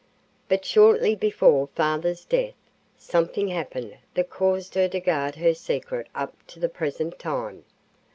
"But 0.49 0.65
shortly 0.65 1.13
before 1.15 1.67
father's 1.75 2.25
death 2.25 2.55
something 2.97 3.49
happened 3.49 3.97
that 4.15 4.31
caused 4.31 4.73
her 4.73 4.87
to 4.89 4.99
guard 4.99 5.35
her 5.35 5.53
secret 5.53 6.07
up 6.15 6.33
to 6.47 6.59
the 6.59 6.69
present 6.69 7.19
time. 7.19 7.65